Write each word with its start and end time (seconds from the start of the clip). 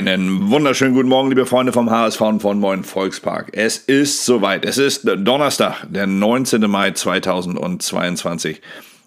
Einen 0.00 0.48
wunderschönen 0.48 0.94
guten 0.94 1.10
Morgen, 1.10 1.28
liebe 1.28 1.44
Freunde 1.44 1.74
vom 1.74 1.90
HSV 1.90 2.22
und 2.22 2.40
von 2.40 2.58
Moin 2.58 2.84
Volkspark. 2.84 3.50
Es 3.52 3.76
ist 3.76 4.24
soweit. 4.24 4.64
Es 4.64 4.78
ist 4.78 5.02
Donnerstag, 5.04 5.84
der 5.90 6.06
19. 6.06 6.62
Mai 6.70 6.92
2022 6.92 8.62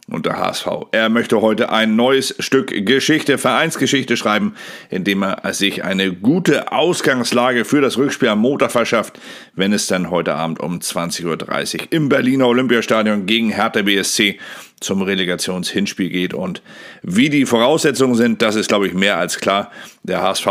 und 0.08 0.28
der 0.28 0.38
HSV. 0.38 0.68
Er 0.92 1.10
möchte 1.10 1.42
heute 1.42 1.72
ein 1.72 1.96
neues 1.96 2.36
Stück 2.38 2.86
Geschichte, 2.86 3.40
Vereinsgeschichte 3.40 4.18
schreiben, 4.18 4.54
indem 4.92 5.24
er 5.24 5.52
sich 5.56 5.84
eine 5.84 6.14
gute 6.14 6.72
Ausgangslage 6.72 7.66
für 7.66 7.82
das 7.82 7.98
Rückspiel 7.98 8.30
am 8.30 8.42
Montag 8.42 8.72
verschafft, 8.72 9.20
wenn 9.56 9.74
es 9.74 9.88
dann 9.88 10.12
heute 10.12 10.36
Abend 10.36 10.60
um 10.60 10.78
20.30 10.78 11.26
Uhr 11.26 11.88
im 11.90 12.08
Berliner 12.08 12.46
Olympiastadion 12.46 13.26
gegen 13.26 13.50
Hertha 13.50 13.82
BSC 13.82 14.38
zum 14.84 15.02
Relegationshinspiel 15.02 16.10
geht. 16.10 16.34
Und 16.34 16.62
wie 17.02 17.30
die 17.30 17.46
Voraussetzungen 17.46 18.16
sind, 18.16 18.42
das 18.42 18.56
ist, 18.56 18.68
glaube 18.68 18.88
ich, 18.88 18.94
mehr 18.94 19.18
als 19.18 19.40
klar. 19.40 19.72
Der 20.04 20.22
HSV 20.22 20.48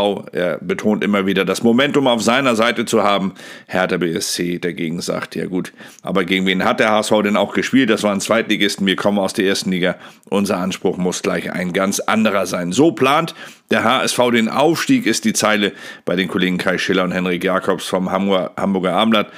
betont 0.60 1.04
immer 1.04 1.26
wieder, 1.26 1.44
das 1.44 1.62
Momentum 1.62 2.06
auf 2.06 2.22
seiner 2.22 2.56
Seite 2.56 2.86
zu 2.86 3.02
haben. 3.02 3.34
Hertha 3.66 3.98
BSC 3.98 4.58
dagegen 4.58 5.00
sagt, 5.00 5.36
ja 5.36 5.46
gut, 5.46 5.72
aber 6.02 6.24
gegen 6.24 6.46
wen 6.46 6.64
hat 6.64 6.80
der 6.80 6.90
HSV 6.90 7.12
denn 7.22 7.36
auch 7.36 7.52
gespielt? 7.52 7.90
Das 7.90 8.02
waren 8.02 8.20
Zweitligisten, 8.20 8.86
wir 8.86 8.96
kommen 8.96 9.18
aus 9.18 9.34
der 9.34 9.44
ersten 9.44 9.70
Liga. 9.70 9.96
Unser 10.30 10.56
Anspruch 10.56 10.96
muss 10.96 11.22
gleich 11.22 11.52
ein 11.52 11.72
ganz 11.72 12.00
anderer 12.00 12.46
sein. 12.46 12.72
So 12.72 12.92
plant 12.92 13.34
der 13.70 13.84
HSV 13.84 14.18
den 14.32 14.48
Aufstieg, 14.48 15.06
ist 15.06 15.24
die 15.24 15.32
Zeile 15.34 15.72
bei 16.04 16.16
den 16.16 16.28
Kollegen 16.28 16.58
Kai 16.58 16.78
Schiller 16.78 17.04
und 17.04 17.12
Henrik 17.12 17.44
Jakobs 17.44 17.86
vom 17.86 18.10
Hamburger, 18.10 18.52
Hamburger 18.56 18.94
Armblatt. 18.94 19.28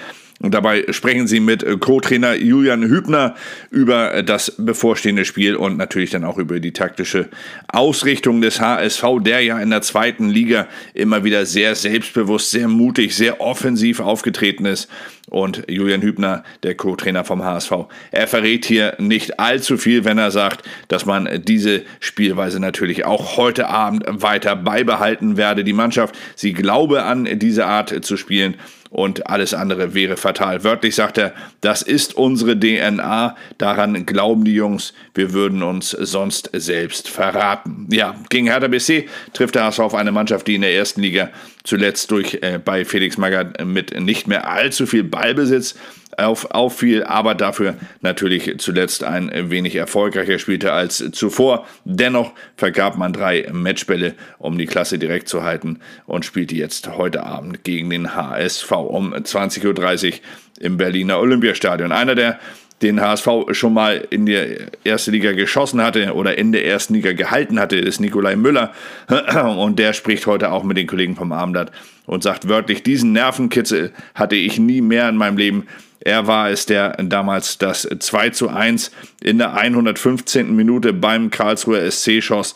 Dabei 0.51 0.85
sprechen 0.91 1.27
sie 1.27 1.41
mit 1.41 1.63
äh, 1.63 1.77
Co-Trainer 1.77 2.35
Julian 2.35 2.83
Hübner 2.83 3.35
über 3.71 4.15
äh, 4.15 4.25
das 4.25 4.55
bevorstehende 4.59 5.25
Spiel 5.25 5.57
und 5.57 5.77
natürlich 5.77 6.11
dann 6.11 6.25
auch 6.25 6.39
über 6.39 6.61
die 6.61 6.73
taktische 6.73 7.29
Ausrichtung 7.69 8.41
des 8.41 8.61
HSV, 8.61 9.05
der 9.21 9.41
ja 9.41 9.59
in 9.59 9.71
der 9.71 9.83
zweiten 9.83 10.29
Liga 10.29 10.69
immer 10.93 11.25
wieder 11.25 11.47
sehr 11.47 11.75
selbstbewusst, 11.75 12.51
sehr 12.51 12.69
mutig, 12.69 13.17
sehr 13.17 13.41
offensiv 13.41 14.01
aufgetreten 14.01 14.67
ist. 14.67 14.89
Und 15.31 15.65
Julian 15.69 16.03
Hübner, 16.03 16.45
der 16.63 16.75
Co-Trainer 16.75 17.25
vom 17.25 17.43
HSV, 17.43 17.73
er 18.11 18.27
verrät 18.27 18.67
hier 18.67 18.95
nicht 18.99 19.41
allzu 19.41 19.79
viel, 19.79 20.05
wenn 20.05 20.19
er 20.19 20.31
sagt, 20.31 20.69
dass 20.89 21.07
man 21.07 21.29
diese 21.45 21.83
Spielweise 22.01 22.61
natürlich 22.61 23.07
auch 23.07 23.37
heute 23.39 23.69
Abend 23.69 24.05
weiter 24.07 24.55
beibehalten 24.55 25.37
werde. 25.37 25.65
Die 25.65 25.73
Mannschaft, 25.73 26.15
sie 26.35 26.53
glaube 26.53 27.05
an 27.05 27.27
diese 27.39 27.67
Art 27.67 28.05
zu 28.05 28.17
spielen 28.17 28.57
und 28.95 29.27
alles 29.27 29.55
andere 29.55 29.93
wäre 29.93 30.17
fatal. 30.17 30.63
Wörtlich 30.63 30.95
sagt 30.95 31.19
er, 31.19 31.35
das 31.61 31.83
ist 31.83 32.15
unsere 32.17 32.59
DNA, 32.59 33.35
daran 33.59 34.07
glauben 34.07 34.45
die 34.45 34.55
Jungs, 34.55 34.95
wir 35.15 35.33
würden 35.33 35.65
uns 35.65 35.91
sonst 35.91 36.49
selbst 36.53 37.09
verraten. 37.09 37.89
Ja, 37.91 38.15
gegen 38.31 38.47
Hertha 38.47 38.69
BC 38.69 39.09
trifft 39.33 39.57
der 39.57 39.65
HSV 39.65 39.81
auf 39.81 39.95
eine 39.97 40.13
Mannschaft, 40.13 40.47
die 40.47 40.55
in 40.55 40.61
der 40.61 40.75
ersten 40.75 41.03
Liga 41.03 41.31
zuletzt 41.65 42.11
durch 42.13 42.39
äh, 42.43 42.61
bei 42.65 42.85
Felix 42.85 43.19
Magath 43.19 43.65
mit 43.65 43.99
nicht 44.01 44.29
mehr 44.29 44.49
allzu 44.49 44.87
viel 44.87 45.03
Ballbesitz 45.03 45.75
auf, 46.19 46.51
auffiel, 46.51 47.05
aber 47.05 47.35
dafür 47.35 47.75
natürlich 48.01 48.59
zuletzt 48.59 49.05
ein 49.05 49.31
wenig 49.51 49.77
erfolgreicher 49.77 50.39
spielte 50.39 50.73
als 50.73 51.05
zuvor. 51.13 51.67
Dennoch 51.85 52.33
vergab 52.57 52.97
man 52.97 53.13
drei 53.13 53.49
Matchbälle, 53.53 54.15
um 54.39 54.59
die 54.59 54.67
Klasse 54.67 54.99
direkt 54.99 55.29
zu 55.29 55.43
halten 55.43 55.81
und 56.07 56.25
spielte 56.25 56.55
jetzt 56.55 56.89
heute 56.97 57.25
Abend 57.25 57.65
gegen 57.65 57.91
den 57.91 58.15
HSV 58.15 58.71
um 58.73 59.15
20.30 59.15 60.13
Uhr 60.13 60.19
im 60.61 60.77
Berliner 60.77 61.19
Olympiastadion. 61.19 61.93
Einer 61.93 62.15
der 62.15 62.39
den 62.83 63.01
HSV 63.01 63.29
schon 63.53 63.73
mal 63.73 64.07
in 64.11 64.27
die 64.27 64.57
erste 64.85 65.11
Liga 65.11 65.33
geschossen 65.33 65.83
hatte 65.83 66.15
oder 66.15 66.37
in 66.37 66.53
der 66.53 66.67
ersten 66.67 66.95
Liga 66.95 67.13
gehalten 67.13 67.59
hatte, 67.59 67.77
ist 67.77 68.01
Nikolai 68.01 68.37
Müller. 68.37 68.73
Und 69.57 69.79
der 69.79 69.93
spricht 69.93 70.27
heute 70.27 70.53
auch 70.53 70.65
mit 70.65 70.77
den 70.77 70.87
Kollegen 70.87 71.17
vom 71.17 71.33
Abendblatt 71.33 71.73
und 72.07 72.23
sagt 72.23 72.49
wörtlich, 72.49 72.83
diesen 72.83 73.13
Nervenkitzel 73.13 73.93
hatte 74.15 74.37
ich 74.37 74.59
nie 74.59 74.81
mehr 74.81 75.09
in 75.09 75.17
meinem 75.17 75.39
Leben. 75.39 75.67
Er 76.01 76.27
war 76.27 76.51
es, 76.51 76.67
der 76.67 77.03
damals 77.03 77.57
das 77.57 77.89
2 77.99 78.31
zu 78.31 78.51
1 78.51 78.91
in 79.23 79.39
der 79.39 79.55
115. 79.55 80.55
Minute 80.55 80.93
beim 80.93 81.31
Karlsruher 81.31 81.91
SC 81.91 82.23
schoss 82.23 82.55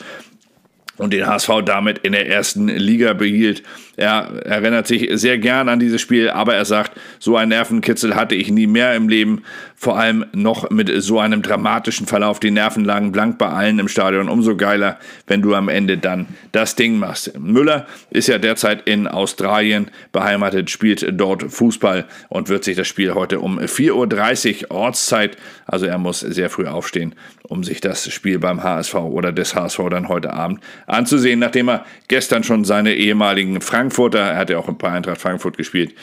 und 0.99 1.13
den 1.13 1.27
HSV 1.27 1.51
damit 1.65 1.99
in 1.99 2.13
der 2.13 2.29
ersten 2.29 2.69
Liga 2.69 3.15
behielt. 3.15 3.63
Er 3.97 4.45
erinnert 4.45 4.87
sich 4.87 5.09
sehr 5.15 5.39
gern 5.39 5.69
an 5.69 5.81
dieses 5.81 6.01
Spiel, 6.01 6.31
aber 6.31 6.55
er 6.55 6.65
sagt, 6.65 6.93
so 7.19 7.37
ein 7.37 7.49
Nervenkitzel 7.49 8.15
hatte 8.15 8.37
ich 8.37 8.51
nie 8.51 8.69
mehr 8.69 8.95
im 8.95 9.09
Leben. 9.09 9.43
Vor 9.75 9.99
allem 9.99 10.27
noch 10.33 10.71
mit 10.71 10.91
so 11.03 11.19
einem 11.19 11.43
dramatischen 11.43 12.07
Verlauf. 12.07 12.39
Die 12.39 12.51
Nerven 12.51 12.85
lagen 12.85 13.11
blank 13.11 13.39
bei 13.39 13.49
allen 13.49 13.79
im 13.79 13.89
Stadion. 13.89 14.29
Umso 14.29 14.57
geiler, 14.57 14.99
wenn 15.27 15.43
du 15.43 15.55
am 15.55 15.69
Ende 15.69 15.99
dann 15.99 16.27
das 16.53 16.77
Ding 16.77 16.99
machst. 16.99 17.39
Müller 17.39 17.87
ist 18.11 18.29
ja 18.29 18.39
derzeit 18.39 18.89
in 18.89 19.09
Australien 19.09 19.91
beheimatet, 20.13 20.71
spielt 20.71 21.07
dort 21.13 21.45
Fußball 21.45 22.05
und 22.29 22.49
wird 22.49 22.65
sich 22.65 22.77
das 22.77 22.87
Spiel 22.87 23.15
heute 23.15 23.41
um 23.41 23.59
4.30 23.59 24.65
Uhr 24.65 24.71
Ortszeit, 24.71 25.37
also 25.67 25.87
er 25.87 25.99
muss 25.99 26.21
sehr 26.21 26.51
früh 26.51 26.67
aufstehen, 26.67 27.15
um 27.43 27.65
sich 27.65 27.81
das 27.81 28.11
Spiel 28.13 28.39
beim 28.39 28.63
HSV 28.63 28.95
oder 28.95 29.33
des 29.33 29.55
HSV 29.55 29.81
dann 29.91 30.09
heute 30.09 30.33
Abend 30.33 30.61
anzusehen, 30.89 31.39
nachdem 31.39 31.69
er 31.69 31.85
gestern 32.09 32.45
schon 32.45 32.65
seine 32.65 32.95
ehemaligen 32.95 33.61
Frank 33.61 33.89
Frankfurter, 33.89 34.19
er 34.19 34.37
hat 34.37 34.51
ja 34.51 34.59
auch 34.59 34.69
ein 34.69 34.77
paar 34.77 34.93
Eintracht 34.93 35.21
Frankfurt 35.21 35.57
gespielt, 35.57 35.95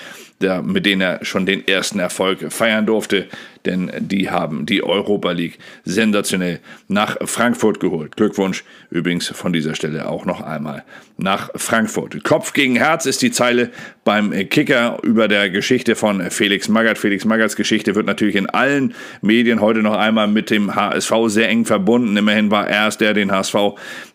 der, 0.41 0.61
mit 0.61 0.85
denen 0.85 1.01
er 1.01 1.23
schon 1.23 1.45
den 1.45 1.67
ersten 1.67 1.99
Erfolg 1.99 2.51
feiern 2.51 2.85
durfte, 2.85 3.27
denn 3.65 3.91
die 3.99 4.29
haben 4.29 4.65
die 4.65 4.83
Europa 4.83 5.31
League 5.31 5.59
sensationell 5.83 6.59
nach 6.87 7.17
Frankfurt 7.25 7.79
geholt. 7.79 8.15
Glückwunsch 8.15 8.63
übrigens 8.89 9.27
von 9.27 9.53
dieser 9.53 9.75
Stelle 9.75 10.07
auch 10.07 10.25
noch 10.25 10.41
einmal 10.41 10.83
nach 11.17 11.49
Frankfurt. 11.55 12.23
Kopf 12.23 12.53
gegen 12.53 12.75
Herz 12.75 13.05
ist 13.05 13.21
die 13.21 13.31
Zeile 13.31 13.71
beim 14.03 14.31
Kicker 14.49 14.97
über 15.03 15.27
der 15.27 15.49
Geschichte 15.49 15.95
von 15.95 16.29
Felix 16.29 16.67
Magath. 16.67 16.97
Felix 16.97 17.23
Magaths 17.23 17.55
Geschichte 17.55 17.95
wird 17.95 18.05
natürlich 18.05 18.35
in 18.35 18.49
allen 18.49 18.93
Medien 19.21 19.61
heute 19.61 19.81
noch 19.81 19.97
einmal 19.97 20.27
mit 20.27 20.49
dem 20.49 20.75
HSV 20.75 21.11
sehr 21.27 21.49
eng 21.49 21.65
verbunden. 21.65 22.17
Immerhin 22.17 22.51
war 22.51 22.67
er 22.67 22.87
es, 22.87 22.97
der 22.97 23.13
den 23.13 23.31
HSV 23.31 23.55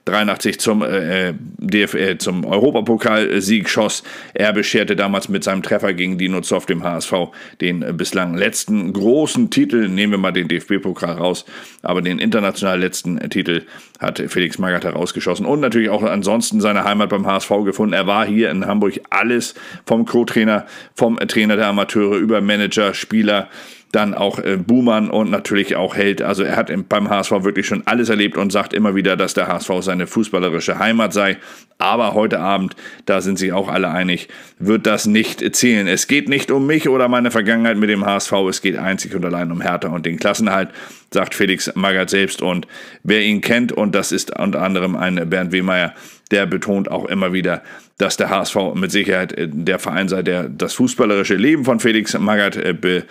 83 0.06 0.58
zum, 0.58 0.82
äh, 0.82 1.34
DF, 1.58 1.94
äh, 1.94 2.18
zum 2.18 2.44
Europapokalsieg 2.44 3.68
schoss. 3.68 4.02
Er 4.34 4.52
bescherte 4.52 4.96
damals 4.96 5.28
mit 5.28 5.44
seinem 5.44 5.62
Treffer 5.62 5.92
gegen 5.92 6.18
Dino 6.18 6.40
Zoff 6.40 6.66
dem 6.66 6.82
HSV 6.82 7.12
den 7.60 7.82
äh, 7.82 7.92
bislang 7.92 8.34
letzten 8.34 8.92
großen 8.92 9.50
Titel. 9.50 9.88
Nehmen 9.88 10.12
wir 10.12 10.18
mal 10.18 10.32
den 10.32 10.48
DFB-Pokal 10.48 11.16
raus, 11.16 11.44
aber 11.82 12.02
den 12.02 12.18
international 12.18 12.80
letzten 12.80 13.18
Titel 13.30 13.62
hat 13.98 14.22
Felix 14.28 14.58
Magath 14.58 14.84
herausgeschossen 14.84 15.44
und 15.44 15.60
natürlich 15.60 15.90
auch 15.90 16.02
ansonsten 16.02 16.60
seine 16.60 16.84
Heimat 16.84 17.10
beim 17.10 17.26
HSV 17.26 17.50
gefunden. 17.64 17.92
Er 17.92 18.06
war 18.06 18.26
hier 18.26 18.50
in 18.50 18.66
Hamburg 18.66 19.00
alles 19.10 19.54
vom 19.86 20.06
Co-Trainer, 20.06 20.66
vom 20.94 21.18
Trainer 21.18 21.56
der 21.56 21.66
Amateure 21.66 22.16
über 22.16 22.40
Manager, 22.40 22.94
Spieler, 22.94 23.48
dann 23.92 24.14
auch 24.14 24.38
äh, 24.38 24.56
Buhmann 24.56 25.10
und 25.10 25.30
natürlich 25.30 25.76
auch 25.76 25.96
Held. 25.96 26.22
Also 26.22 26.44
er 26.44 26.56
hat 26.56 26.70
beim 26.88 27.10
HSV 27.10 27.30
wirklich 27.42 27.66
schon 27.66 27.82
alles 27.86 28.08
erlebt 28.08 28.36
und 28.36 28.52
sagt 28.52 28.72
immer 28.72 28.94
wieder, 28.94 29.16
dass 29.16 29.34
der 29.34 29.48
HSV 29.48 29.70
seine 29.80 30.06
fußballerische 30.06 30.78
Heimat 30.78 31.12
sei. 31.12 31.38
Aber 31.78 32.14
heute 32.14 32.40
Abend, 32.40 32.76
da 33.06 33.20
sind 33.20 33.38
sich 33.38 33.52
auch 33.52 33.68
alle 33.68 33.90
einig, 33.90 34.28
wird 34.58 34.86
das 34.86 35.06
nicht 35.06 35.56
zählen. 35.56 35.88
Es 35.88 36.06
geht 36.06 36.28
nicht 36.28 36.50
um 36.50 36.66
mich 36.66 36.88
oder 36.88 37.08
meine 37.08 37.30
Vergangenheit 37.30 37.78
mit 37.78 37.90
dem 37.90 38.04
HSV, 38.04 38.32
es 38.48 38.60
geht 38.60 38.76
einzig 38.76 39.14
und 39.14 39.24
allein 39.24 39.50
um 39.50 39.60
Hertha 39.60 39.88
und 39.88 40.04
den 40.06 40.18
Klassenhalt, 40.18 40.68
sagt 41.12 41.34
Felix 41.34 41.74
Magath 41.74 42.10
selbst. 42.10 42.42
Und 42.42 42.68
wer 43.02 43.22
ihn 43.22 43.40
kennt, 43.40 43.72
und 43.72 43.94
das 43.94 44.12
ist 44.12 44.38
unter 44.38 44.62
anderem 44.62 44.94
ein 44.94 45.28
Bernd 45.28 45.52
Wehmeier, 45.52 45.94
der 46.30 46.46
betont 46.46 46.91
auch 46.91 47.06
immer 47.06 47.32
wieder, 47.32 47.62
dass 47.98 48.16
der 48.16 48.30
HSV 48.30 48.74
mit 48.74 48.91
Sicherheit 48.91 49.32
äh, 49.32 49.48
der 49.50 49.78
Verein 49.78 50.08
sei, 50.08 50.22
der 50.22 50.48
das 50.48 50.74
fußballerische 50.74 51.34
Leben 51.34 51.64
von 51.64 51.80
Felix 51.80 52.18
Magath 52.18 52.56
äh, 52.56 52.72
be, 52.72 53.04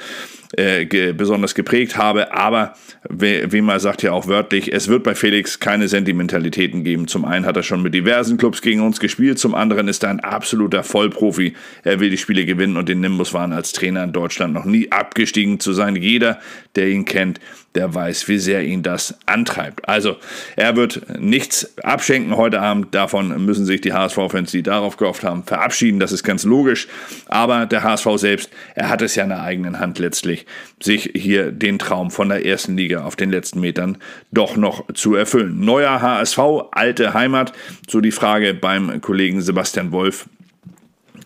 äh, 0.58 0.86
ge, 0.86 1.14
besonders 1.14 1.54
geprägt 1.54 1.98
habe. 1.98 2.34
Aber 2.34 2.74
wie 3.08 3.62
man 3.62 3.80
sagt 3.80 4.02
ja 4.04 4.12
auch 4.12 4.28
wörtlich, 4.28 4.74
es 4.74 4.88
wird 4.88 5.04
bei 5.04 5.16
Felix 5.16 5.60
keine 5.60 5.88
Sentimentalitäten 5.88 6.84
geben. 6.84 7.08
Zum 7.08 7.24
einen 7.24 7.46
hat 7.46 7.56
er 7.56 7.64
schon 7.64 7.82
mit 7.82 7.94
diversen 7.94 8.38
Clubs 8.38 8.62
gegen 8.62 8.82
uns 8.82 9.00
gespielt, 9.00 9.40
zum 9.40 9.56
anderen 9.56 9.88
ist 9.88 10.04
er 10.04 10.10
ein 10.10 10.20
absoluter 10.20 10.84
Vollprofi. 10.84 11.54
Er 11.84 12.00
will 12.00 12.10
die 12.10 12.18
Spiele 12.18 12.46
gewinnen 12.46 12.78
und 12.78 12.90
den 12.90 13.00
Nimbus 13.00 13.34
waren 13.34 13.54
als 13.54 13.72
Trainer 13.74 14.04
in 14.04 14.12
Deutschland 14.12 14.54
noch 14.54 14.66
nie 14.66 14.92
abgestiegen 14.92 15.60
zu 15.60 15.74
sein. 15.74 15.96
Jeder, 15.96 16.40
der 16.76 16.90
ihn 16.90 17.06
kennt, 17.06 17.40
der 17.80 17.96
weiß, 17.96 18.28
wie 18.28 18.40
sehr 18.40 18.66
ihn 18.66 18.84
das 18.84 19.16
antreibt. 19.26 19.88
Also, 19.88 20.18
er 20.58 20.76
wird 20.76 21.02
nichts 21.18 21.78
abschenken 21.82 22.36
heute 22.36 22.60
Abend. 22.60 22.94
Davon 22.94 23.46
müssen 23.46 23.66
sich 23.66 23.80
die 23.80 23.94
HSV-Fans, 23.94 24.52
die 24.52 24.64
darauf 24.64 24.98
gehofft 24.98 25.24
haben, 25.24 25.46
verabschieden. 25.46 25.98
Das 26.02 26.12
ist 26.12 26.26
ganz 26.26 26.44
logisch. 26.44 26.90
Aber 27.30 27.66
der 27.66 27.84
HSV 27.84 28.08
selbst, 28.18 28.50
er 28.76 28.90
hat 28.90 29.02
es 29.02 29.16
ja 29.16 29.24
in 29.24 29.30
der 29.30 29.44
eigenen 29.44 29.80
Hand 29.80 29.98
letztlich, 29.98 30.46
sich 30.84 31.12
hier 31.16 31.54
den 31.54 31.80
Traum 31.80 32.12
von 32.12 32.28
der 32.28 32.46
ersten 32.46 32.76
Liga 32.76 33.06
auf 33.06 33.16
den 33.16 33.32
letzten 33.32 33.62
Metern 33.62 33.98
doch 34.34 34.58
noch 34.58 34.94
zu 34.94 35.16
erfüllen. 35.16 35.62
Neuer 35.62 36.02
HSV, 36.02 36.40
alte 36.72 37.14
Heimat. 37.14 37.54
So 37.88 38.02
die 38.02 38.12
Frage 38.12 38.54
beim 38.54 39.00
Kollegen 39.00 39.42
Sebastian 39.42 39.94
Wolf 39.94 40.28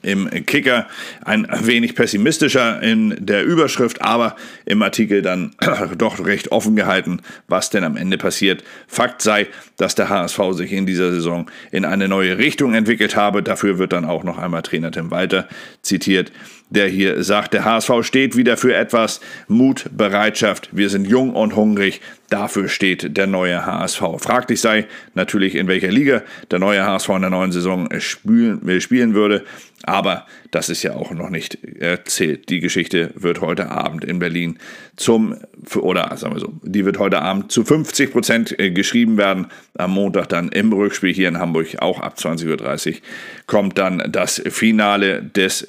im 0.04 0.30
Kicker 0.46 0.88
ein 1.26 1.48
wenig 1.62 1.96
pessimistischer 1.96 2.82
in 2.82 3.16
der 3.20 3.44
Überschrift, 3.44 4.02
aber 4.02 4.36
im 4.66 4.82
Artikel 4.82 5.22
dann 5.22 5.56
doch 5.98 6.24
recht 6.24 6.52
offen 6.52 6.76
gehalten, 6.76 7.22
was 7.48 7.70
denn 7.70 7.84
am 7.84 7.98
Ende 7.98 8.18
passiert. 8.18 8.64
Fakt 8.88 9.22
sei, 9.22 9.48
dass 9.78 9.96
der 9.96 10.10
HSV 10.10 10.40
sich 10.52 10.72
in 10.72 10.86
dieser 10.86 11.12
Saison 11.12 11.50
in 11.72 11.86
eine 11.86 12.08
neue 12.08 12.38
Richtung 12.38 12.76
entwickelt 12.76 13.16
habe. 13.16 13.42
Dafür 13.42 13.80
wird 13.80 13.94
dann 13.94 14.06
auch 14.06 14.24
noch 14.24 14.38
einmal 14.38 14.62
Trainer 14.62 14.92
Tim 14.92 15.10
Walter 15.10 15.48
zitiert, 15.82 16.32
der 16.69 16.88
hier 16.88 17.24
sagt, 17.24 17.54
der 17.54 17.65
HSV 17.65 17.92
steht 18.01 18.36
wieder 18.36 18.57
für 18.57 18.74
etwas 18.74 19.21
Mut, 19.48 19.86
Bereitschaft. 19.95 20.69
Wir 20.71 20.89
sind 20.89 21.07
jung 21.07 21.33
und 21.33 21.56
hungrig. 21.56 22.01
Dafür 22.30 22.68
steht 22.68 23.15
der 23.15 23.27
neue 23.27 23.65
HSV. 23.65 24.01
Fraglich 24.18 24.60
sei 24.60 24.88
natürlich, 25.13 25.56
in 25.56 25.68
welcher 25.68 25.92
Liga 25.92 26.24
der 26.50 26.60
neue 26.60 26.83
HSV 26.83 27.10
in 27.10 27.21
der 27.21 27.30
neuen 27.30 27.51
Saison 27.51 27.88
spielen, 28.00 28.81
spielen 28.81 29.13
würde. 29.13 29.44
Aber 29.83 30.25
das 30.50 30.69
ist 30.69 30.81
ja 30.81 30.94
auch 30.94 31.12
noch 31.12 31.30
nicht 31.30 31.57
erzählt. 31.80 32.50
Die 32.50 32.62
Geschichte 32.62 33.12
wird 33.16 33.42
heute 33.42 33.69
Abend 33.69 34.06
in 34.06 34.19
Berlin 34.19 34.57
zum, 34.95 35.36
oder 35.75 36.16
sagen 36.16 36.36
wir 36.36 36.39
so, 36.39 36.54
die 36.63 36.86
wird 36.86 37.00
heute 37.00 37.21
Abend 37.21 37.51
zu 37.51 37.66
50 37.66 38.12
Prozent 38.12 38.59
äh, 38.59 38.71
geschrieben 38.71 39.18
werden. 39.18 39.48
Am 39.77 39.92
Montag 39.92 40.30
dann 40.30 40.50
im 40.50 40.71
Rückspiel 40.71 41.13
hier 41.13 41.27
in 41.27 41.38
Hamburg, 41.38 41.68
auch 41.80 42.00
ab 42.00 42.16
20.30 42.18 42.92
Uhr, 42.92 42.98
kommt 43.45 43.77
dann 43.77 44.04
das 44.09 44.42
Finale 44.45 45.21
des 45.21 45.68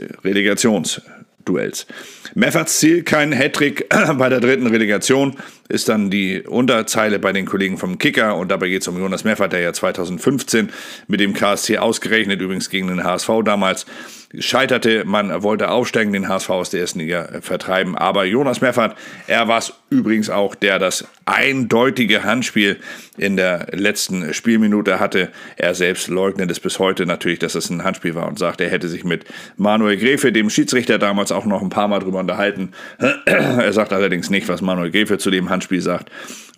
Relegationsduells. 0.85 1.87
Mefferts 2.35 2.79
Ziel, 2.79 3.03
kein 3.03 3.33
Hattrick 3.33 3.89
bei 4.19 4.29
der 4.29 4.41
dritten 4.41 4.67
Relegation 4.67 5.37
ist 5.69 5.89
dann 5.89 6.11
die 6.11 6.43
Unterzeile 6.43 7.19
bei 7.19 7.33
den 7.33 7.47
Kollegen 7.47 7.79
vom 7.79 7.99
Kicker 7.99 8.37
und 8.37 8.51
dabei 8.51 8.69
geht 8.69 8.83
es 8.83 8.89
um 8.89 8.99
Jonas 8.99 9.25
Meffert, 9.25 9.53
der 9.53 9.61
ja 9.61 9.73
2015 9.73 10.71
mit 11.09 11.21
dem 11.21 11.33
KSC 11.35 11.79
ausgerechnet, 11.79 12.41
übrigens 12.41 12.69
gegen 12.69 12.89
den 12.89 13.05
HSV 13.05 13.31
damals, 13.45 13.87
scheiterte. 14.39 15.05
Man 15.05 15.43
wollte 15.43 15.71
aufsteigen, 15.71 16.13
den 16.13 16.29
HSV 16.29 16.51
aus 16.51 16.71
der 16.71 16.81
ersten 16.81 17.01
Liga 17.01 17.41
vertreiben, 17.41 17.97
aber 17.97 18.25
Jonas 18.25 18.61
Meffert, 18.61 18.97
er 19.27 19.49
war 19.49 19.59
es 19.59 19.73
übrigens 19.91 20.29
auch, 20.31 20.55
der 20.55 20.79
das 20.79 21.07
eindeutige 21.25 22.25
Handspiel 22.25 22.79
in 23.17 23.37
der 23.37 23.69
letzten 23.73 24.35
Spielminute 24.35 24.99
hatte. 24.99 25.31
Er 25.57 25.75
selbst 25.75 26.09
leugnet 26.09 26.51
es 26.51 26.61
bis 26.61 26.79
heute 26.79 27.07
natürlich, 27.07 27.39
dass 27.39 27.55
es 27.55 27.71
ein 27.71 27.85
Handspiel 27.85 28.15
war 28.15 28.27
und 28.27 28.39
sagt, 28.39 28.61
er 28.61 28.69
hätte 28.69 28.89
sich 28.89 29.05
mit 29.05 29.25
Manuel 29.57 29.97
Gräfe, 29.97 30.33
dem 30.33 30.51
Schiedsrichter 30.51 30.99
damals 30.99 31.33
auch 31.33 31.45
noch 31.45 31.63
ein 31.63 31.71
paar 31.71 31.89
Mal 31.89 32.01
drüber 32.01 32.21
unterhalten. 32.21 32.73
er 33.25 33.73
sagt 33.73 33.93
allerdings 33.93 34.31
nicht, 34.31 34.49
was 34.49 34.63
Manuel 34.63 34.91
Gräfe 34.91 35.19
zu 35.19 35.31
dem 35.31 35.49
Handspiel 35.55 35.81
sagt. 35.81 36.11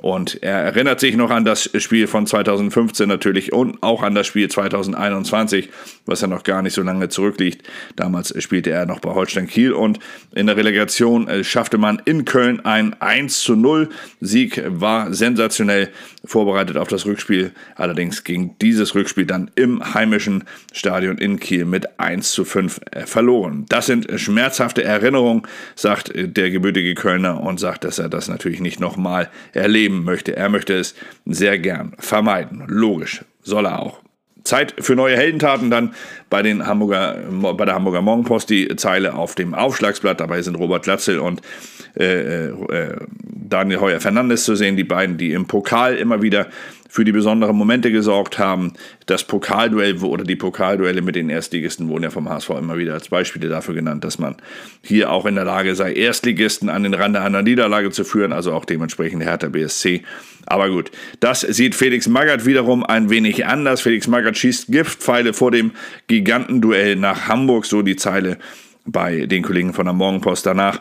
Und 0.02 0.42
er 0.42 0.58
erinnert 0.58 1.00
sich 1.00 1.16
noch 1.16 1.30
an 1.30 1.46
das 1.46 1.70
Spiel 1.78 2.06
von 2.06 2.26
2015 2.26 3.08
natürlich 3.08 3.52
und 3.52 3.82
auch 3.82 4.02
an 4.02 4.14
das 4.14 4.26
Spiel 4.26 4.48
2021, 4.48 5.70
was 6.04 6.20
ja 6.20 6.26
noch 6.26 6.42
gar 6.42 6.60
nicht 6.60 6.74
so 6.74 6.82
lange 6.82 7.08
zurückliegt. 7.08 7.66
Damals 7.96 8.34
spielte 8.42 8.70
er 8.70 8.84
noch 8.84 9.00
bei 9.00 9.14
Holstein 9.14 9.46
Kiel 9.46 9.72
und 9.72 9.98
in 10.34 10.46
der 10.46 10.56
Relegation 10.56 11.28
äh, 11.28 11.44
schaffte 11.44 11.78
man 11.78 12.02
in 12.04 12.26
Köln 12.26 12.60
ein 12.64 12.94
1 13.00 13.40
zu 13.40 13.56
0. 13.56 13.88
Sieg 14.20 14.62
war 14.66 15.14
sensationell 15.14 15.88
vorbereitet 16.24 16.76
auf 16.76 16.88
das 16.88 17.06
Rückspiel. 17.06 17.52
Allerdings 17.74 18.22
ging 18.22 18.54
dieses 18.60 18.94
Rückspiel 18.94 19.24
dann 19.24 19.50
im 19.54 19.94
heimischen 19.94 20.44
Stadion 20.72 21.16
in 21.16 21.40
Kiel 21.40 21.64
mit 21.64 21.98
1 21.98 22.32
zu 22.32 22.44
5 22.44 22.80
äh, 22.90 23.06
verloren. 23.06 23.64
Das 23.70 23.86
sind 23.86 24.08
schmerzhafte 24.20 24.84
Erinnerungen, 24.84 25.42
sagt 25.74 26.12
der 26.14 26.50
gebürtige 26.50 26.94
Kölner 26.94 27.40
und 27.40 27.58
sagt, 27.58 27.84
dass 27.84 27.98
er 27.98 28.10
das 28.10 28.28
natürlich 28.28 28.60
nicht 28.60 28.78
nochmal 28.78 29.30
erlebt 29.54 29.85
erleben 29.86 30.04
möchte. 30.04 30.36
Er 30.36 30.48
möchte 30.48 30.74
es 30.74 30.94
sehr 31.24 31.58
gern 31.58 31.92
vermeiden. 31.98 32.64
Logisch, 32.66 33.24
soll 33.42 33.66
er 33.66 33.80
auch. 33.80 34.00
Zeit 34.42 34.74
für 34.78 34.94
neue 34.94 35.16
Heldentaten 35.16 35.70
dann 35.70 35.94
bei, 36.30 36.40
den 36.42 36.66
Hamburger, 36.66 37.16
bei 37.56 37.64
der 37.64 37.74
Hamburger 37.74 38.00
Morgenpost 38.00 38.48
die 38.48 38.76
Zeile 38.76 39.14
auf 39.14 39.34
dem 39.34 39.54
Aufschlagsblatt. 39.54 40.20
Dabei 40.20 40.40
sind 40.42 40.54
Robert 40.54 40.84
Glatzel 40.84 41.18
und 41.18 41.42
äh, 41.98 42.46
äh, 42.46 42.96
Daniel 43.24 43.80
Heuer 43.80 44.00
Fernandes 44.00 44.44
zu 44.44 44.54
sehen, 44.54 44.76
die 44.76 44.84
beiden, 44.84 45.18
die 45.18 45.32
im 45.32 45.46
Pokal 45.46 45.96
immer 45.96 46.22
wieder 46.22 46.46
für 46.96 47.04
die 47.04 47.12
besonderen 47.12 47.54
Momente 47.54 47.92
gesorgt 47.92 48.38
haben. 48.38 48.72
Das 49.04 49.22
Pokalduell 49.22 50.02
oder 50.02 50.24
die 50.24 50.34
Pokalduelle 50.34 51.02
mit 51.02 51.14
den 51.14 51.28
Erstligisten 51.28 51.90
wurden 51.90 52.04
ja 52.04 52.10
vom 52.10 52.26
HSV 52.26 52.48
immer 52.58 52.78
wieder 52.78 52.94
als 52.94 53.10
Beispiele 53.10 53.50
dafür 53.50 53.74
genannt, 53.74 54.02
dass 54.02 54.18
man 54.18 54.36
hier 54.80 55.10
auch 55.12 55.26
in 55.26 55.34
der 55.34 55.44
Lage 55.44 55.74
sei, 55.74 55.92
Erstligisten 55.92 56.70
an 56.70 56.84
den 56.84 56.94
Rande 56.94 57.20
einer 57.20 57.42
Niederlage 57.42 57.90
zu 57.90 58.02
führen, 58.02 58.32
also 58.32 58.54
auch 58.54 58.64
dementsprechend 58.64 59.22
Hertha 59.22 59.50
BSC. 59.50 60.04
Aber 60.46 60.70
gut, 60.70 60.90
das 61.20 61.42
sieht 61.42 61.74
Felix 61.74 62.08
Magath 62.08 62.46
wiederum 62.46 62.82
ein 62.82 63.10
wenig 63.10 63.44
anders. 63.44 63.82
Felix 63.82 64.06
Magath 64.06 64.38
schießt 64.38 64.68
Giftpfeile 64.68 65.34
vor 65.34 65.50
dem 65.50 65.72
Gigantenduell 66.06 66.96
nach 66.96 67.28
Hamburg, 67.28 67.66
so 67.66 67.82
die 67.82 67.96
Zeile 67.96 68.38
bei 68.86 69.26
den 69.26 69.42
Kollegen 69.42 69.74
von 69.74 69.84
der 69.84 69.92
Morgenpost 69.92 70.46
danach. 70.46 70.80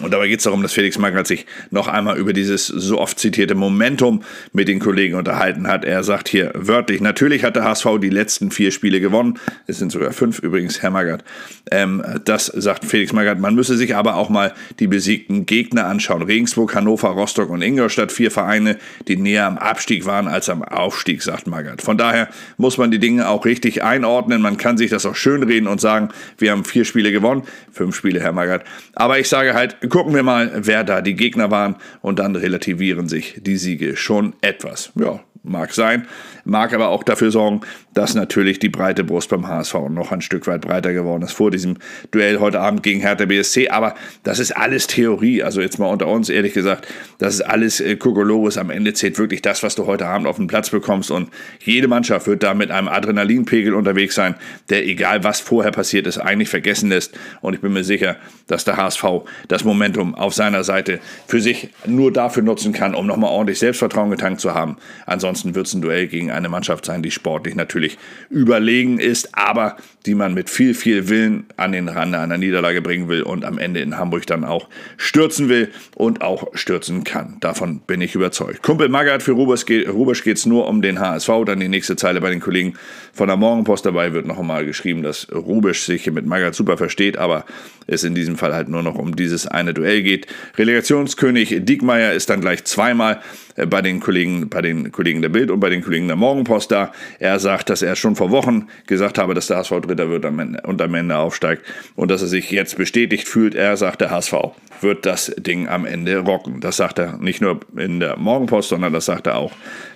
Und 0.00 0.12
dabei 0.12 0.28
geht 0.28 0.38
es 0.38 0.44
darum, 0.44 0.62
dass 0.62 0.72
Felix 0.72 0.96
Magath 0.96 1.26
sich 1.26 1.44
noch 1.70 1.88
einmal 1.88 2.16
über 2.16 2.32
dieses 2.32 2.66
so 2.66 2.98
oft 2.98 3.18
zitierte 3.18 3.54
Momentum 3.54 4.22
mit 4.54 4.66
den 4.66 4.80
Kollegen 4.80 5.14
unterhalten 5.14 5.68
hat. 5.68 5.84
Er 5.84 6.02
sagt 6.02 6.28
hier 6.28 6.52
wörtlich, 6.54 7.02
natürlich 7.02 7.44
hat 7.44 7.56
der 7.56 7.64
HSV 7.64 7.86
die 8.00 8.08
letzten 8.08 8.50
vier 8.50 8.70
Spiele 8.70 9.00
gewonnen. 9.00 9.38
Es 9.66 9.78
sind 9.78 9.92
sogar 9.92 10.12
fünf 10.12 10.38
übrigens, 10.38 10.80
Herr 10.80 10.90
Magath. 10.90 11.22
Ähm, 11.70 12.02
das 12.24 12.46
sagt 12.46 12.86
Felix 12.86 13.12
Magath. 13.12 13.38
Man 13.38 13.54
müsse 13.54 13.76
sich 13.76 13.94
aber 13.94 14.16
auch 14.16 14.30
mal 14.30 14.54
die 14.80 14.86
besiegten 14.86 15.44
Gegner 15.44 15.84
anschauen. 15.84 16.22
Regensburg, 16.22 16.74
Hannover, 16.74 17.08
Rostock 17.08 17.50
und 17.50 17.60
Ingolstadt. 17.60 18.10
Vier 18.10 18.30
Vereine, 18.30 18.78
die 19.06 19.16
näher 19.16 19.46
am 19.46 19.58
Abstieg 19.58 20.06
waren 20.06 20.28
als 20.28 20.48
am 20.48 20.62
Aufstieg, 20.62 21.22
sagt 21.22 21.46
Magath. 21.46 21.82
Von 21.82 21.98
daher 21.98 22.28
muss 22.56 22.78
man 22.78 22.90
die 22.90 22.98
Dinge 22.98 23.28
auch 23.28 23.44
richtig 23.44 23.82
einordnen. 23.82 24.40
Man 24.40 24.56
kann 24.56 24.78
sich 24.78 24.90
das 24.90 25.04
auch 25.04 25.14
schönreden 25.14 25.68
und 25.68 25.80
sagen, 25.80 26.08
wir 26.38 26.52
haben 26.52 26.64
vier 26.64 26.86
Spiele 26.86 27.12
gewonnen. 27.12 27.42
Fünf 27.70 27.94
Spiele, 27.94 28.20
Herr 28.20 28.32
Magath. 28.32 28.64
Aber 28.94 29.18
ich 29.18 29.28
sage 29.28 29.52
halt, 29.52 29.73
gucken 29.88 30.14
wir 30.14 30.22
mal, 30.22 30.50
wer 30.54 30.84
da 30.84 31.00
die 31.00 31.14
Gegner 31.14 31.50
waren 31.50 31.76
und 32.02 32.18
dann 32.18 32.36
relativieren 32.36 33.08
sich 33.08 33.40
die 33.40 33.56
Siege 33.56 33.96
schon 33.96 34.34
etwas. 34.40 34.92
Ja, 34.94 35.20
mag 35.44 35.72
sein, 35.72 36.06
mag 36.44 36.72
aber 36.72 36.88
auch 36.88 37.04
dafür 37.04 37.30
sorgen, 37.30 37.60
dass 37.92 38.14
natürlich 38.14 38.58
die 38.58 38.68
breite 38.68 39.04
Brust 39.04 39.30
beim 39.30 39.46
HSV 39.46 39.74
noch 39.90 40.10
ein 40.10 40.20
Stück 40.20 40.46
weit 40.46 40.62
breiter 40.62 40.92
geworden 40.92 41.22
ist 41.22 41.32
vor 41.32 41.50
diesem 41.50 41.76
Duell 42.10 42.40
heute 42.40 42.60
Abend 42.60 42.82
gegen 42.82 43.00
Hertha 43.00 43.24
BSC. 43.26 43.68
Aber 43.68 43.94
das 44.24 44.38
ist 44.38 44.56
alles 44.56 44.86
Theorie. 44.86 45.42
Also 45.42 45.60
jetzt 45.60 45.78
mal 45.78 45.86
unter 45.86 46.08
uns, 46.08 46.28
ehrlich 46.28 46.54
gesagt, 46.54 46.88
das 47.18 47.34
ist 47.34 47.42
alles 47.42 47.80
äh, 47.80 47.96
Kokolores. 47.96 48.58
Am 48.58 48.70
Ende 48.70 48.94
zählt 48.94 49.18
wirklich 49.18 49.42
das, 49.42 49.62
was 49.62 49.74
du 49.74 49.86
heute 49.86 50.06
Abend 50.06 50.26
auf 50.26 50.36
dem 50.36 50.48
Platz 50.48 50.70
bekommst. 50.70 51.10
Und 51.10 51.28
jede 51.60 51.86
Mannschaft 51.86 52.26
wird 52.26 52.42
da 52.42 52.54
mit 52.54 52.70
einem 52.70 52.88
Adrenalinpegel 52.88 53.74
unterwegs 53.74 54.14
sein, 54.14 54.34
der 54.70 54.86
egal 54.86 55.22
was 55.22 55.40
vorher 55.40 55.72
passiert 55.72 56.06
ist, 56.06 56.18
eigentlich 56.18 56.48
vergessen 56.48 56.88
lässt. 56.88 57.16
Und 57.42 57.54
ich 57.54 57.60
bin 57.60 57.72
mir 57.72 57.84
sicher, 57.84 58.16
dass 58.46 58.64
der 58.64 58.76
HSV 58.76 59.04
das 59.48 59.64
Momentum 59.64 60.14
auf 60.14 60.34
seiner 60.34 60.64
Seite 60.64 61.00
für 61.28 61.40
sich 61.40 61.68
nur 61.86 62.12
dafür 62.12 62.42
nutzen 62.42 62.72
kann, 62.72 62.94
um 62.94 63.06
nochmal 63.06 63.30
ordentlich 63.30 63.58
Selbstvertrauen 63.58 64.10
getankt 64.10 64.40
zu 64.40 64.54
haben. 64.54 64.76
Ansonsten 65.06 65.33
wird 65.42 65.66
es 65.66 65.74
ein 65.74 65.82
Duell 65.82 66.06
gegen 66.06 66.30
eine 66.30 66.48
Mannschaft 66.48 66.84
sein, 66.84 67.02
die 67.02 67.10
sportlich 67.10 67.54
natürlich 67.54 67.98
überlegen 68.30 68.98
ist, 68.98 69.30
aber 69.32 69.76
die 70.06 70.14
man 70.14 70.34
mit 70.34 70.50
viel, 70.50 70.74
viel 70.74 71.08
Willen 71.08 71.46
an 71.56 71.72
den 71.72 71.88
Rande 71.88 72.18
einer 72.18 72.36
Niederlage 72.36 72.82
bringen 72.82 73.08
will 73.08 73.22
und 73.22 73.44
am 73.44 73.58
Ende 73.58 73.80
in 73.80 73.96
Hamburg 73.96 74.26
dann 74.26 74.44
auch 74.44 74.68
stürzen 74.96 75.48
will 75.48 75.70
und 75.94 76.20
auch 76.22 76.48
stürzen 76.54 77.04
kann. 77.04 77.38
Davon 77.40 77.80
bin 77.80 78.00
ich 78.00 78.14
überzeugt. 78.14 78.62
Kumpel 78.62 78.88
Magath 78.88 79.22
für 79.22 79.32
Rubisch 79.32 79.64
geht 79.64 80.36
es 80.36 80.46
nur 80.46 80.68
um 80.68 80.82
den 80.82 81.00
HSV. 81.00 81.30
Dann 81.46 81.60
die 81.60 81.68
nächste 81.68 81.96
Zeile 81.96 82.20
bei 82.20 82.30
den 82.30 82.40
Kollegen 82.40 82.74
von 83.12 83.28
der 83.28 83.36
Morgenpost. 83.36 83.86
Dabei 83.86 84.12
wird 84.12 84.26
noch 84.26 84.38
einmal 84.38 84.66
geschrieben, 84.66 85.02
dass 85.02 85.26
Rubisch 85.32 85.84
sich 85.84 86.10
mit 86.10 86.26
Magath 86.26 86.54
super 86.54 86.76
versteht, 86.76 87.16
aber 87.16 87.44
es 87.86 88.04
in 88.04 88.14
diesem 88.14 88.36
Fall 88.36 88.54
halt 88.54 88.68
nur 88.68 88.82
noch 88.82 88.96
um 88.96 89.16
dieses 89.16 89.46
eine 89.46 89.74
Duell 89.74 90.02
geht. 90.02 90.26
Relegationskönig 90.56 91.64
Diekmeyer 91.64 92.12
ist 92.12 92.30
dann 92.30 92.40
gleich 92.40 92.64
zweimal 92.64 93.20
bei 93.56 93.82
den 93.82 94.00
Kollegen, 94.00 94.48
bei 94.48 94.62
den 94.62 94.90
Kollegen 94.90 95.22
der 95.22 95.28
Bild 95.28 95.50
und 95.50 95.60
bei 95.60 95.70
den 95.70 95.82
Kollegen 95.82 96.06
der 96.08 96.16
Morgenpost 96.16 96.70
da. 96.70 96.92
Er 97.18 97.38
sagt, 97.38 97.70
dass 97.70 97.82
er 97.82 97.96
schon 97.96 98.16
vor 98.16 98.30
Wochen 98.30 98.68
gesagt 98.86 99.18
habe, 99.18 99.34
dass 99.34 99.46
der 99.46 99.58
HSV 99.58 99.80
Dritter 99.82 100.08
wird 100.10 100.24
und 100.24 100.82
am 100.82 100.94
Ende 100.94 101.16
aufsteigt 101.16 101.62
und 101.94 102.10
dass 102.10 102.22
er 102.22 102.28
sich 102.28 102.50
jetzt 102.50 102.76
bestätigt 102.76 103.28
fühlt. 103.28 103.54
Er 103.54 103.76
sagt, 103.76 104.00
der 104.00 104.10
HSV 104.10 104.34
wird 104.80 105.06
das 105.06 105.32
Ding 105.38 105.68
am 105.68 105.86
Ende 105.86 106.18
rocken. 106.18 106.60
Das 106.60 106.76
sagt 106.76 106.98
er 106.98 107.16
nicht 107.18 107.40
nur 107.40 107.60
in 107.76 108.00
der 108.00 108.16
Morgenpost, 108.16 108.68
sondern 108.68 108.92
das 108.92 109.06
sagt 109.06 109.26
er 109.26 109.36
auch 109.36 109.52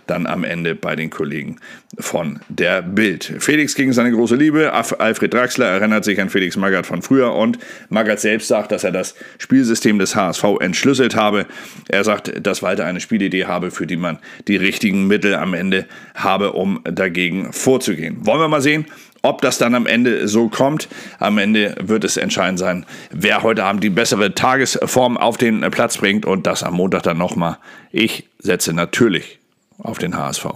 dann 0.08 0.26
am 0.26 0.44
Ende 0.44 0.74
bei 0.74 0.96
den 0.96 1.10
Kollegen 1.10 1.56
von 1.98 2.40
der 2.48 2.82
Bild. 2.82 3.34
Felix 3.38 3.74
gegen 3.74 3.92
seine 3.92 4.12
große 4.12 4.36
Liebe. 4.36 4.72
Alfred 4.72 5.32
Draxler 5.32 5.66
erinnert 5.66 6.04
sich 6.04 6.20
an 6.20 6.30
Felix 6.30 6.56
Magath 6.56 6.86
von 6.86 7.02
früher 7.02 7.34
und 7.34 7.58
Magath 7.88 8.20
selbst 8.20 8.48
sagt, 8.48 8.72
dass 8.72 8.84
er 8.84 8.92
das 8.92 9.14
Spielsystem 9.38 9.98
des 9.98 10.16
HSV 10.16 10.44
entschlüsselt 10.60 11.16
habe. 11.16 11.46
Er 11.88 12.04
sagt, 12.04 12.46
dass 12.46 12.62
Walter 12.62 12.84
eine 12.84 13.00
Spielidee 13.00 13.46
habe, 13.46 13.70
für 13.70 13.86
die 13.86 13.96
man 13.96 14.18
die 14.46 14.56
richtigen 14.56 15.06
Mittel 15.06 15.34
am 15.34 15.54
Ende 15.54 15.86
habe, 16.14 16.52
um 16.52 16.80
dagegen 16.84 17.52
vorzugehen. 17.52 18.26
Wollen 18.26 18.40
wir 18.40 18.48
mal 18.48 18.62
sehen, 18.62 18.86
ob 19.22 19.42
das 19.42 19.58
dann 19.58 19.74
am 19.74 19.86
Ende 19.86 20.28
so 20.28 20.48
kommt, 20.48 20.88
am 21.18 21.38
Ende 21.38 21.74
wird 21.80 22.04
es 22.04 22.16
entscheidend 22.16 22.58
sein, 22.58 22.86
wer 23.10 23.42
heute 23.42 23.64
Abend 23.64 23.82
die 23.82 23.90
bessere 23.90 24.34
Tagesform 24.34 25.16
auf 25.16 25.36
den 25.36 25.60
Platz 25.72 25.98
bringt 25.98 26.24
und 26.24 26.46
das 26.46 26.62
am 26.62 26.74
Montag 26.74 27.02
dann 27.02 27.18
nochmal. 27.18 27.58
Ich 27.90 28.28
setze 28.38 28.72
natürlich 28.72 29.37
auf 29.78 29.98
den 29.98 30.16
HSV. 30.16 30.46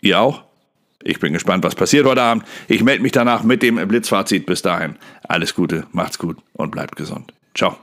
Ihr 0.00 0.20
auch? 0.20 0.42
Ich 1.04 1.18
bin 1.18 1.32
gespannt, 1.32 1.64
was 1.64 1.74
passiert 1.74 2.06
heute 2.06 2.22
Abend. 2.22 2.44
Ich 2.68 2.82
melde 2.82 3.02
mich 3.02 3.12
danach 3.12 3.42
mit 3.42 3.62
dem 3.62 3.76
Blitzfazit. 3.88 4.46
Bis 4.46 4.62
dahin, 4.62 4.96
alles 5.26 5.54
Gute, 5.54 5.86
macht's 5.92 6.18
gut 6.18 6.38
und 6.52 6.70
bleibt 6.70 6.96
gesund. 6.96 7.32
Ciao. 7.54 7.76